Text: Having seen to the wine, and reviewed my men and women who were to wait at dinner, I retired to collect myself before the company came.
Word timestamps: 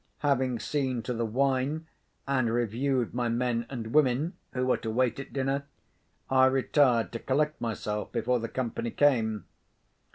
Having 0.25 0.57
seen 0.57 1.03
to 1.03 1.13
the 1.13 1.27
wine, 1.27 1.85
and 2.27 2.51
reviewed 2.51 3.13
my 3.13 3.29
men 3.29 3.67
and 3.69 3.93
women 3.93 4.33
who 4.51 4.65
were 4.65 4.77
to 4.77 4.89
wait 4.89 5.19
at 5.19 5.31
dinner, 5.31 5.65
I 6.27 6.47
retired 6.47 7.11
to 7.11 7.19
collect 7.19 7.61
myself 7.61 8.11
before 8.11 8.39
the 8.39 8.49
company 8.49 8.89
came. 8.89 9.45